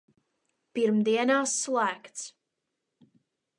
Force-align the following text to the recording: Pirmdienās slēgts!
Pirmdienās 0.77 1.53
slēgts! 1.67 2.25